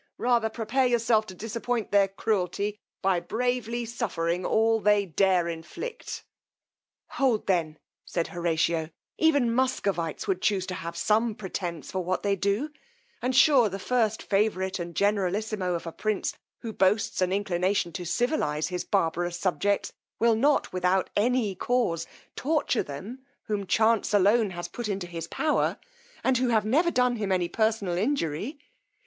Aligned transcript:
rather 0.17 0.49
prepare 0.49 0.87
yourself 0.87 1.27
to 1.27 1.35
disappoint 1.35 1.91
their 1.91 2.07
cruelty, 2.07 2.79
by 3.03 3.19
bravely 3.19 3.85
suffering 3.85 4.43
all 4.43 4.79
they 4.79 5.05
dare 5.05 5.47
inflict. 5.47 6.25
Hold 7.09 7.45
then, 7.45 7.77
said 8.03 8.29
Horatio, 8.29 8.89
even 9.19 9.53
Muscovites 9.53 10.27
would 10.27 10.41
chuse 10.41 10.65
to 10.65 10.73
have 10.73 10.97
some 10.97 11.35
pretence 11.35 11.91
for 11.91 12.03
what 12.03 12.23
they 12.23 12.35
do; 12.35 12.71
and 13.21 13.35
sure 13.35 13.69
the 13.69 13.77
first 13.77 14.23
favourite 14.23 14.79
and 14.79 14.95
generalissimo 14.95 15.75
of 15.75 15.85
a 15.85 15.91
prince, 15.91 16.35
who 16.61 16.73
boasts 16.73 17.21
an 17.21 17.31
inclination 17.31 17.91
to 17.93 18.03
civilize 18.03 18.69
his 18.69 18.83
barbarous 18.83 19.37
subjects, 19.37 19.93
will 20.17 20.33
not, 20.35 20.73
without 20.73 21.11
any 21.15 21.53
cause, 21.53 22.07
torture 22.35 22.81
them 22.81 23.23
whom 23.43 23.67
chance 23.67 24.15
alone 24.15 24.49
has 24.49 24.67
put 24.67 24.89
into 24.89 25.05
his 25.05 25.27
power, 25.27 25.77
and 26.23 26.39
who 26.39 26.47
have 26.47 26.65
never 26.65 26.89
done 26.89 27.17
him 27.17 27.31
any 27.31 27.47
personal 27.47 27.95
injury. 27.99 28.57